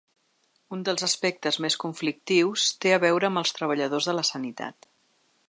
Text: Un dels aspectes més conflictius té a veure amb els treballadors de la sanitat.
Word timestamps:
Un 0.77 0.79
dels 0.87 1.03
aspectes 1.07 1.59
més 1.65 1.77
conflictius 1.83 2.65
té 2.87 2.95
a 2.95 2.99
veure 3.05 3.29
amb 3.31 3.43
els 3.43 3.55
treballadors 3.59 4.11
de 4.11 4.17
la 4.23 4.27
sanitat. 4.33 4.91